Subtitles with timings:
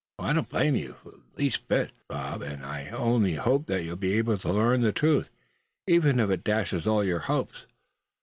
[0.17, 2.41] I don't blame you the least bit, Bob.
[2.41, 5.29] And I only hope that you'll be able to learn the truth,
[5.85, 7.67] even if it dashes all your hopes.